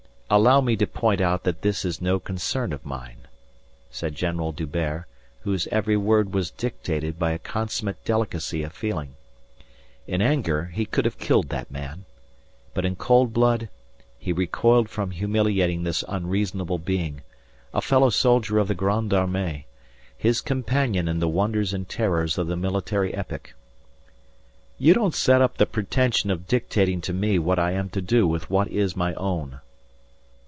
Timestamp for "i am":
27.59-27.89